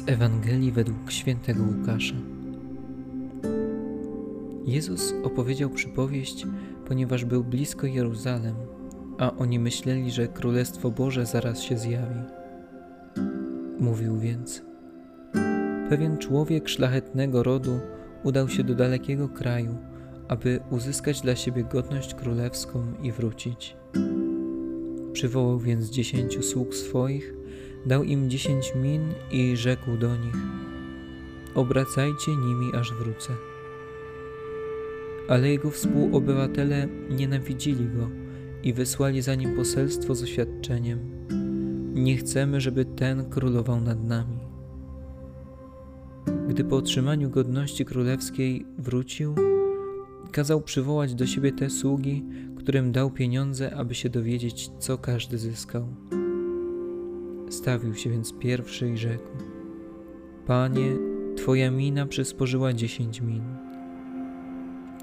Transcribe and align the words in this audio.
Z 0.00 0.08
Ewangelii 0.08 0.72
według 0.72 1.10
świętego 1.10 1.62
Łukasza. 1.62 2.14
Jezus 4.66 5.14
opowiedział 5.22 5.70
przypowieść, 5.70 6.46
ponieważ 6.86 7.24
był 7.24 7.44
blisko 7.44 7.86
Jeruzalem, 7.86 8.54
a 9.18 9.36
oni 9.36 9.58
myśleli, 9.58 10.10
że 10.10 10.28
Królestwo 10.28 10.90
Boże 10.90 11.26
zaraz 11.26 11.62
się 11.62 11.78
zjawi. 11.78 12.20
Mówił 13.80 14.18
więc: 14.18 14.62
Pewien 15.88 16.18
człowiek 16.18 16.68
szlachetnego 16.68 17.42
rodu 17.42 17.80
udał 18.24 18.48
się 18.48 18.64
do 18.64 18.74
dalekiego 18.74 19.28
kraju, 19.28 19.78
aby 20.28 20.60
uzyskać 20.70 21.20
dla 21.20 21.36
siebie 21.36 21.64
godność 21.64 22.14
królewską 22.14 22.92
i 23.02 23.12
wrócić. 23.12 23.76
Przywołał 25.12 25.58
więc 25.58 25.90
dziesięciu 25.90 26.42
sług 26.42 26.74
swoich 26.74 27.40
dał 27.86 28.04
im 28.04 28.30
dziesięć 28.30 28.74
min 28.74 29.02
i 29.30 29.56
rzekł 29.56 29.96
do 29.96 30.16
nich: 30.16 30.36
Obracajcie 31.54 32.36
nimi, 32.36 32.74
aż 32.74 32.94
wrócę. 32.94 33.32
Ale 35.28 35.48
jego 35.48 35.70
współobywatele 35.70 36.88
nienawidzili 37.10 37.88
go 37.88 38.10
i 38.62 38.72
wysłali 38.72 39.22
za 39.22 39.34
nim 39.34 39.56
poselstwo 39.56 40.14
z 40.14 40.22
oświadczeniem: 40.22 40.98
Nie 41.94 42.16
chcemy, 42.16 42.60
żeby 42.60 42.84
ten 42.84 43.30
królował 43.30 43.80
nad 43.80 44.04
nami. 44.04 44.38
Gdy 46.48 46.64
po 46.64 46.76
otrzymaniu 46.76 47.30
godności 47.30 47.84
królewskiej 47.84 48.66
wrócił, 48.78 49.34
kazał 50.32 50.60
przywołać 50.60 51.14
do 51.14 51.26
siebie 51.26 51.52
te 51.52 51.70
sługi, 51.70 52.24
którym 52.56 52.92
dał 52.92 53.10
pieniądze, 53.10 53.76
aby 53.76 53.94
się 53.94 54.08
dowiedzieć, 54.08 54.70
co 54.78 54.98
każdy 54.98 55.38
zyskał. 55.38 55.86
Stawił 57.50 57.94
się 57.94 58.10
więc 58.10 58.32
pierwszy 58.32 58.90
i 58.90 58.98
rzekł: 58.98 59.28
Panie, 60.46 60.96
Twoja 61.36 61.70
mina 61.70 62.06
przysporzyła 62.06 62.72
dziesięć 62.72 63.20
min. 63.20 63.42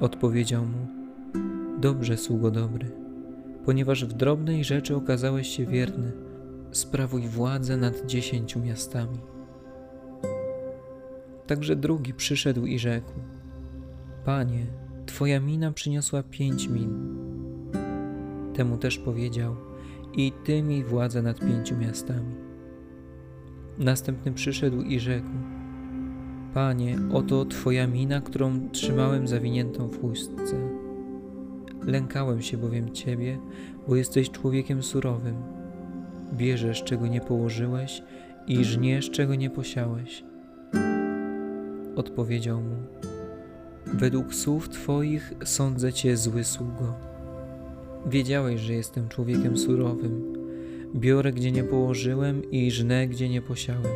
Odpowiedział 0.00 0.64
mu: 0.64 0.86
Dobrze, 1.80 2.16
sługo 2.16 2.50
dobry, 2.50 2.90
ponieważ 3.64 4.04
w 4.04 4.12
drobnej 4.12 4.64
rzeczy 4.64 4.96
okazałeś 4.96 5.48
się 5.48 5.66
wierny, 5.66 6.12
sprawuj 6.70 7.28
władzę 7.28 7.76
nad 7.76 8.06
dziesięciu 8.06 8.60
miastami. 8.60 9.18
Także 11.46 11.76
drugi 11.76 12.14
przyszedł 12.14 12.66
i 12.66 12.78
rzekł: 12.78 13.12
Panie, 14.24 14.66
Twoja 15.06 15.40
mina 15.40 15.72
przyniosła 15.72 16.22
pięć 16.22 16.68
min. 16.68 17.16
Temu 18.54 18.76
też 18.76 18.98
powiedział: 18.98 19.56
i 20.16 20.32
Ty 20.44 20.62
mi 20.62 20.84
władzę 20.84 21.22
nad 21.22 21.40
pięciu 21.40 21.76
miastami. 21.76 22.34
Następny 23.78 24.32
przyszedł 24.32 24.82
i 24.82 25.00
rzekł: 25.00 25.28
Panie, 26.54 26.98
oto 27.12 27.44
Twoja 27.44 27.86
mina, 27.86 28.20
którą 28.20 28.70
trzymałem 28.70 29.28
zawiniętą 29.28 29.88
w 29.88 30.00
chustce. 30.00 30.56
Lękałem 31.82 32.42
się 32.42 32.56
bowiem 32.56 32.92
Ciebie, 32.92 33.38
bo 33.88 33.96
jesteś 33.96 34.30
człowiekiem 34.30 34.82
surowym. 34.82 35.36
Bierzesz, 36.34 36.84
czego 36.84 37.06
nie 37.06 37.20
położyłeś 37.20 38.02
i 38.46 38.64
żniesz, 38.64 39.10
czego 39.10 39.34
nie 39.34 39.50
posiałeś. 39.50 40.24
Odpowiedział 41.96 42.60
mu: 42.60 42.76
Według 43.86 44.34
słów 44.34 44.68
Twoich 44.68 45.32
sądzę 45.44 45.92
Cię 45.92 46.16
zły 46.16 46.44
sługo. 46.44 47.15
Wiedziałeś, 48.06 48.60
że 48.60 48.72
jestem 48.72 49.08
człowiekiem 49.08 49.58
surowym. 49.58 50.32
Biorę, 50.94 51.32
gdzie 51.32 51.52
nie 51.52 51.64
położyłem 51.64 52.50
i 52.50 52.70
żnę, 52.70 53.08
gdzie 53.08 53.28
nie 53.28 53.42
posiałem. 53.42 53.92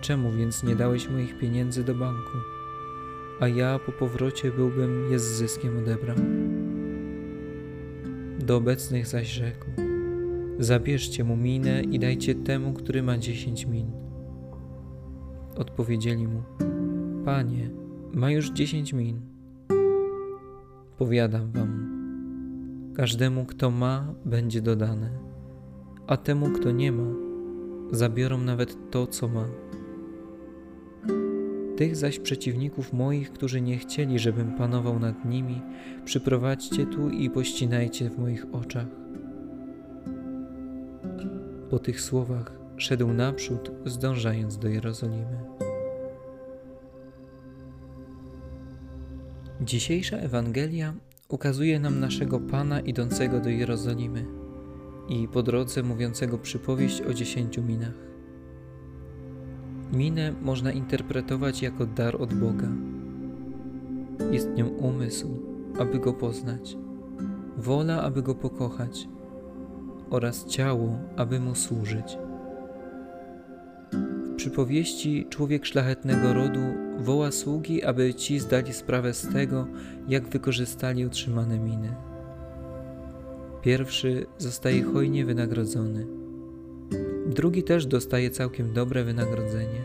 Czemu 0.00 0.32
więc 0.32 0.62
nie 0.62 0.76
dałeś 0.76 1.08
moich 1.08 1.38
pieniędzy 1.38 1.84
do 1.84 1.94
banku? 1.94 2.38
A 3.40 3.48
ja 3.48 3.78
po 3.78 3.92
powrocie 3.92 4.50
byłbym 4.50 5.12
je 5.12 5.18
z 5.18 5.22
zyskiem 5.22 5.78
odebrał. 5.78 6.16
Do 8.38 8.56
obecnych 8.56 9.06
zaś 9.06 9.28
rzekł: 9.28 9.66
Zabierzcie 10.58 11.24
mu 11.24 11.36
minę 11.36 11.82
i 11.82 11.98
dajcie 11.98 12.34
temu, 12.34 12.72
który 12.72 13.02
ma 13.02 13.18
dziesięć 13.18 13.66
min. 13.66 13.90
Odpowiedzieli 15.56 16.28
mu: 16.28 16.42
Panie, 17.24 17.70
ma 18.12 18.30
już 18.30 18.50
dziesięć 18.50 18.92
min. 18.92 19.20
Powiadam 20.98 21.52
wam, 21.52 21.89
Każdemu, 22.94 23.44
kto 23.44 23.70
ma, 23.70 24.14
będzie 24.24 24.62
dodane, 24.62 25.10
a 26.06 26.16
temu, 26.16 26.50
kto 26.50 26.70
nie 26.70 26.92
ma, 26.92 27.14
zabiorą 27.92 28.38
nawet 28.38 28.90
to, 28.90 29.06
co 29.06 29.28
ma. 29.28 29.48
Tych 31.76 31.96
zaś 31.96 32.18
przeciwników 32.18 32.92
moich, 32.92 33.32
którzy 33.32 33.60
nie 33.60 33.78
chcieli, 33.78 34.18
żebym 34.18 34.54
panował 34.54 34.98
nad 34.98 35.24
nimi, 35.24 35.62
przyprowadźcie 36.04 36.86
tu 36.86 37.08
i 37.08 37.30
pościnajcie 37.30 38.10
w 38.10 38.18
moich 38.18 38.46
oczach. 38.52 38.86
Po 41.70 41.78
tych 41.78 42.00
słowach 42.00 42.52
szedł 42.76 43.12
naprzód, 43.12 43.70
zdążając 43.84 44.58
do 44.58 44.68
Jerozolimy. 44.68 45.38
Dzisiejsza 49.60 50.16
Ewangelia 50.16 50.94
ukazuje 51.30 51.80
nam 51.80 52.00
naszego 52.00 52.40
Pana 52.40 52.80
idącego 52.80 53.40
do 53.40 53.48
Jerozolimy 53.48 54.26
i 55.08 55.28
po 55.28 55.42
drodze 55.42 55.82
mówiącego 55.82 56.38
przypowieść 56.38 57.02
o 57.02 57.14
dziesięciu 57.14 57.62
minach. 57.62 58.10
Minę 59.92 60.34
można 60.42 60.72
interpretować 60.72 61.62
jako 61.62 61.86
dar 61.86 62.22
od 62.22 62.34
Boga. 62.34 62.68
Jest 64.30 64.54
nią 64.54 64.68
umysł, 64.68 65.42
aby 65.78 65.98
go 65.98 66.12
poznać, 66.12 66.76
wola, 67.56 68.02
aby 68.02 68.22
go 68.22 68.34
pokochać 68.34 69.08
oraz 70.10 70.46
ciało, 70.46 70.98
aby 71.16 71.40
mu 71.40 71.54
służyć 71.54 72.18
przypowieści 74.40 75.26
człowiek 75.30 75.66
szlachetnego 75.66 76.34
rodu 76.34 76.60
woła 77.00 77.32
sługi, 77.32 77.84
aby 77.84 78.14
ci 78.14 78.38
zdali 78.38 78.72
sprawę 78.72 79.14
z 79.14 79.32
tego, 79.32 79.66
jak 80.08 80.28
wykorzystali 80.28 81.04
otrzymane 81.04 81.58
miny. 81.58 81.94
Pierwszy 83.62 84.26
zostaje 84.38 84.82
hojnie 84.82 85.24
wynagrodzony. 85.24 86.06
Drugi 87.26 87.62
też 87.62 87.86
dostaje 87.86 88.30
całkiem 88.30 88.72
dobre 88.72 89.04
wynagrodzenie. 89.04 89.80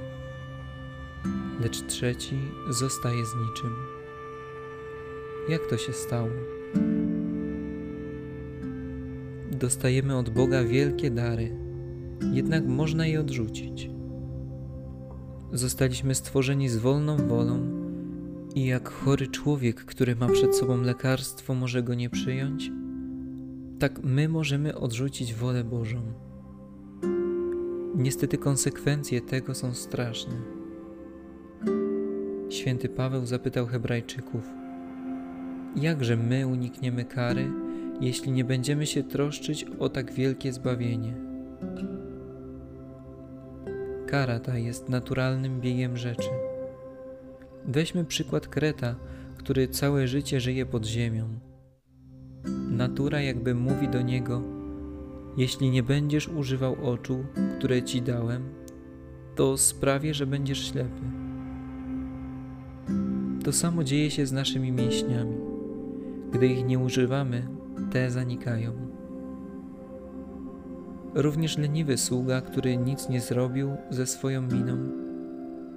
Lecz 1.61 1.85
trzeci 1.87 2.37
zostaje 2.69 3.25
z 3.25 3.35
niczym. 3.35 3.75
Jak 5.49 5.67
to 5.69 5.77
się 5.77 5.93
stało? 5.93 6.29
Dostajemy 9.51 10.17
od 10.17 10.29
Boga 10.29 10.63
wielkie 10.63 11.11
dary, 11.11 11.57
jednak 12.33 12.65
można 12.65 13.05
je 13.05 13.19
odrzucić. 13.19 13.94
Zostaliśmy 15.53 16.16
stworzeni 16.16 16.69
z 16.69 16.78
wolną 16.78 17.17
wolą 17.17 17.59
i 18.56 18.66
jak 18.66 18.89
chory 18.89 19.28
człowiek, 19.28 19.85
który 19.85 20.16
ma 20.16 20.28
przed 20.28 20.56
sobą 20.56 20.81
lekarstwo, 20.81 21.56
może 21.56 21.83
go 21.83 21.94
nie 21.94 22.09
przyjąć, 22.09 22.72
tak 23.79 24.03
my 24.03 24.29
możemy 24.29 24.75
odrzucić 24.75 25.34
wolę 25.34 25.63
Bożą. 25.63 26.01
Niestety 27.95 28.38
konsekwencje 28.38 29.22
tego 29.22 29.55
są 29.55 29.73
straszne. 29.73 30.34
Święty 32.50 32.89
Paweł 32.89 33.25
zapytał 33.25 33.67
Hebrajczyków: 33.67 34.50
Jakże 35.75 36.17
my 36.17 36.47
unikniemy 36.47 37.05
kary, 37.05 37.52
jeśli 38.02 38.31
nie 38.31 38.43
będziemy 38.46 38.85
się 38.85 39.03
troszczyć 39.03 39.66
o 39.79 39.90
tak 39.90 40.14
wielkie 40.14 40.53
zbawienie? 40.53 41.34
Kara 44.16 44.40
ta 44.40 44.58
jest 44.58 44.90
naturalnym 44.90 45.62
biegiem 45.62 45.97
rzeczy. 45.97 46.29
Weźmy 47.66 48.06
przykład 48.06 48.47
Kreta, 48.47 48.96
który 49.38 49.67
całe 49.67 50.08
życie 50.08 50.40
żyje 50.40 50.66
pod 50.66 50.85
ziemią. 50.85 51.40
Natura 52.70 53.22
jakby 53.22 53.56
mówi 53.56 53.88
do 53.88 54.02
niego: 54.02 54.41
Jeśli 55.38 55.70
nie 55.70 55.84
będziesz 55.84 56.28
używał 56.28 56.76
oczu, 56.94 57.26
które 57.58 57.84
ci 57.84 58.02
dałem, 58.02 58.44
to 59.35 59.58
sprawię, 59.58 60.14
że 60.14 60.28
będziesz 60.28 60.72
ślepy. 60.72 61.02
To 63.44 63.52
samo 63.52 63.84
dzieje 63.84 64.12
się 64.12 64.26
z 64.26 64.32
naszymi 64.32 64.72
mięśniami. 64.72 65.38
Gdy 66.32 66.47
ich 66.47 66.66
nie 66.66 66.79
używamy, 66.79 67.47
te 67.91 68.12
zanikają. 68.12 68.94
Również 71.16 71.58
leniwy 71.58 71.97
sługa, 71.97 72.41
który 72.41 72.78
nic 72.78 73.09
nie 73.09 73.22
zrobił 73.22 73.78
ze 73.90 74.06
swoją 74.06 74.41
miną, 74.41 74.78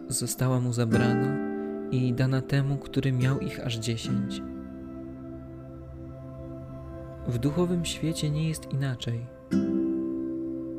została 0.08 0.60
mu 0.60 0.72
zabrana 0.72 1.36
i 1.90 2.12
dana 2.12 2.42
temu, 2.42 2.76
który 2.76 3.12
miał 3.12 3.40
ich 3.40 3.60
aż 3.66 3.78
dziesięć. 3.78 4.42
W 7.28 7.38
duchowym 7.38 7.84
świecie 7.84 8.30
nie 8.30 8.48
jest 8.48 8.72
inaczej. 8.72 9.26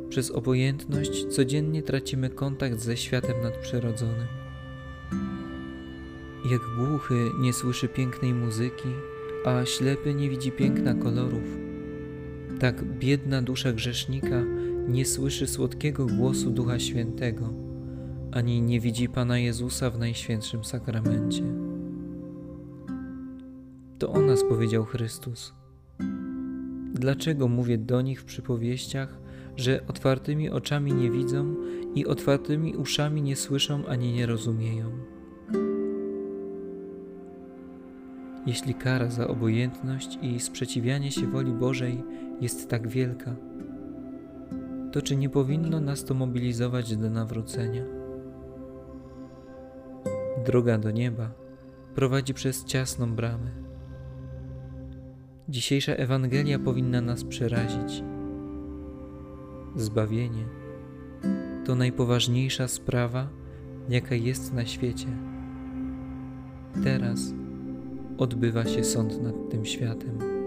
Przez 0.09 0.31
obojętność 0.31 1.25
codziennie 1.25 1.83
tracimy 1.83 2.29
kontakt 2.29 2.79
ze 2.79 2.97
światem 2.97 3.41
nadprzyrodzonym. 3.43 4.27
Jak 6.51 6.61
głuchy 6.77 7.31
nie 7.39 7.53
słyszy 7.53 7.87
pięknej 7.87 8.33
muzyki, 8.33 8.89
a 9.45 9.65
ślepy 9.65 10.13
nie 10.13 10.29
widzi 10.29 10.51
piękna 10.51 10.93
kolorów, 10.93 11.68
tak 12.59 12.83
biedna 12.83 13.41
dusza 13.41 13.73
grzesznika 13.73 14.43
nie 14.87 15.05
słyszy 15.05 15.47
słodkiego 15.47 16.05
głosu 16.05 16.51
Ducha 16.51 16.79
Świętego, 16.79 17.53
ani 18.31 18.61
nie 18.61 18.79
widzi 18.79 19.09
Pana 19.09 19.39
Jezusa 19.39 19.89
w 19.89 19.99
Najświętszym 19.99 20.63
Sakramencie. 20.63 21.43
To 23.99 24.11
o 24.11 24.21
nas 24.21 24.43
powiedział 24.49 24.85
Chrystus. 24.85 25.53
Dlaczego 26.93 27.47
mówię 27.47 27.77
do 27.77 28.01
nich 28.01 28.21
w 28.21 28.25
przypowieściach, 28.25 29.19
że 29.57 29.87
otwartymi 29.87 30.49
oczami 30.49 30.93
nie 30.93 31.11
widzą 31.11 31.55
i 31.95 32.05
otwartymi 32.05 32.75
uszami 32.75 33.21
nie 33.21 33.35
słyszą 33.35 33.85
ani 33.85 34.13
nie 34.13 34.25
rozumieją? 34.25 34.91
Jeśli 38.45 38.73
kara 38.73 39.09
za 39.09 39.27
obojętność 39.27 40.19
i 40.21 40.39
sprzeciwianie 40.39 41.11
się 41.11 41.27
woli 41.27 41.51
Bożej 41.51 42.03
jest 42.41 42.69
tak 42.69 42.87
wielka, 42.87 43.35
to 44.91 45.01
czy 45.01 45.15
nie 45.15 45.29
powinno 45.29 45.79
nas 45.79 46.05
to 46.05 46.13
mobilizować 46.13 46.97
do 46.97 47.09
nawrócenia? 47.09 47.83
Droga 50.45 50.77
do 50.77 50.91
nieba 50.91 51.31
prowadzi 51.95 52.33
przez 52.33 52.65
ciasną 52.65 53.15
bramę. 53.15 53.51
Dzisiejsza 55.49 55.93
Ewangelia 55.93 56.59
powinna 56.59 57.01
nas 57.01 57.23
przerazić. 57.23 58.03
Zbawienie 59.75 60.45
to 61.65 61.75
najpoważniejsza 61.75 62.67
sprawa, 62.67 63.27
jaka 63.89 64.15
jest 64.15 64.53
na 64.53 64.65
świecie. 64.65 65.07
Teraz 66.83 67.33
odbywa 68.17 68.65
się 68.65 68.83
sąd 68.83 69.23
nad 69.23 69.49
tym 69.49 69.65
światem. 69.65 70.38